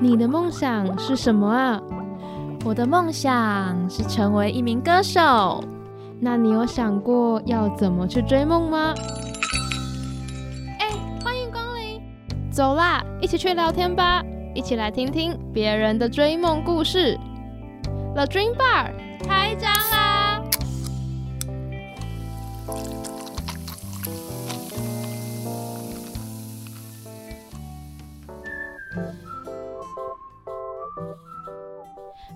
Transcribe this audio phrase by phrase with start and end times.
[0.00, 1.80] 你的梦想是什么啊？
[2.64, 5.62] 我的梦想是成为一名歌手。
[6.18, 8.94] 那你有想过要怎么去追梦吗？
[10.78, 10.90] 哎，
[11.24, 12.00] 欢迎光临！
[12.50, 14.22] 走啦，一起去聊天吧，
[14.54, 17.18] 一起来听听别人的追梦故事。
[18.14, 18.90] The Dream Bar
[19.26, 20.42] 开张啦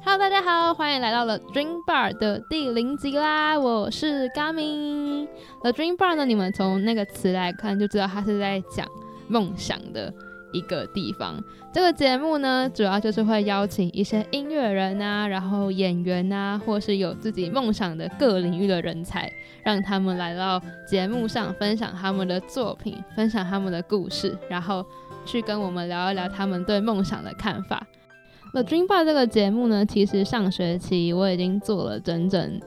[0.04, 3.58] ！Hello，大家好，欢迎来到了 Dream Bar 的第零集啦！
[3.58, 5.26] 我是 Gami。
[5.62, 8.86] The Dream Bar 呢，你们从那个词来看就知道它是在讲
[9.26, 10.14] 梦想的
[10.52, 11.42] 一个地方。
[11.72, 19.28] 这个节目呢，主要就是会邀请一些音乐人啊，然后演员啊，或是有自己梦想的各领域的人才，
[19.64, 24.86] 让他们来到节目上分享他们的作品，分享他们的故事，然后
[25.24, 27.86] 去跟我们聊一聊他们对梦想的看法。
[28.52, 32.60] The Dream Bar 这个节目呢，其实上学期我已经做了整整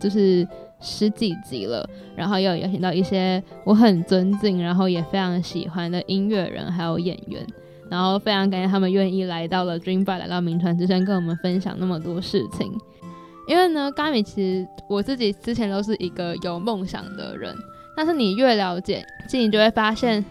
[0.00, 0.46] 就是
[0.80, 7.46] 十几集了，然后又邀请到一些我很尊敬，然后也非常喜欢的音乐人还有演员，
[7.90, 12.72] 然后非常感谢他们愿意来到了 Dream Bar，来到名传之声跟我们分享那么多事情。
[13.46, 17.54] 因为呢，咖米其实我自己之前都是一个有梦想的人，
[17.94, 20.24] 但是你越了解，其实你就会发现，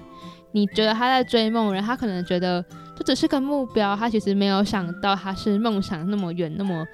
[0.54, 2.64] 你觉得他在追梦人，他可能觉得。
[2.96, 6.86] 这只是个目标，他其实没有想到他是梦想那么远、那么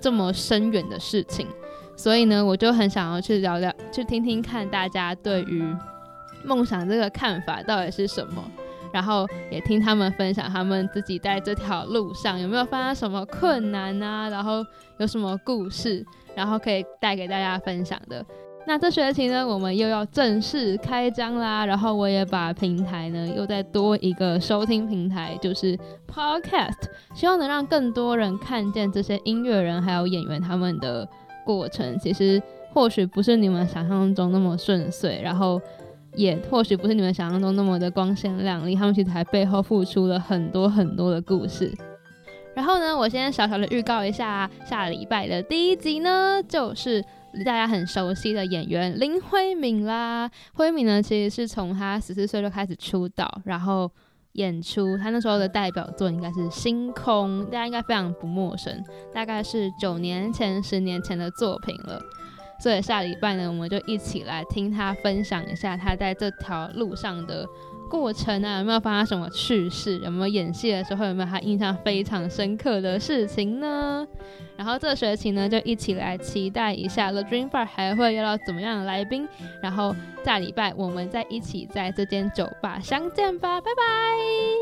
[0.00, 1.46] 这么深远的事情。
[1.94, 5.62] 所以呢，我就很想要去聊聊，去听听看大家对于
[6.42, 8.42] 梦想这个看法到底是什么，
[8.94, 14.64] 然后也听他们分享他们自己在这条路上有没有发生什么困难啊，然后
[14.96, 16.02] 有什么故事，
[16.34, 18.24] 然后可以带给大家分享的。
[18.64, 21.66] 那这学期呢，我们又要正式开张啦。
[21.66, 25.76] 然后我也把平台呢，又再多一个收听平台，就是
[26.08, 31.06] Podcast，希望能让更多人看见这些音乐人还有演员他们的
[31.44, 31.98] 过程。
[31.98, 32.40] 其实
[32.72, 35.60] 或许不是你们想象中那么顺遂，然后
[36.14, 38.76] 也或许不是你们想象中那么的光鲜亮丽。
[38.76, 41.70] 他们其实还背后付出了很多很多的故事。
[42.54, 47.04] 然后呢，我先小小的预告一下，下礼拜的第一集呢，就是。
[47.44, 53.90] 大家很熟悉的演员林辉敏啦，辉敏呢其实是从他十四岁就开始出道，然后
[54.32, 54.96] 演出。
[54.98, 58.82] 他那时候的代表作应该是《星空》，大家应该非常不陌生，
[59.12, 62.00] 大概是九年前、十年前的作品了。
[62.60, 67.46] 所以下礼拜呢，我们就一起来听他分享一下他在这条路上的。
[67.92, 69.98] 过程啊，有没有发生什么趣事？
[69.98, 74.06] 有没有演戏的时候有没有他印象非常深刻的事情呢？
[74.56, 79.28] 然后这学期呢，就一起来期待一下 The Dream Bar 还会遇到怎么样的来宾。
[79.60, 79.94] 然后
[80.24, 84.61] 下礼拜我们再一起在这间酒吧相见吧，拜拜。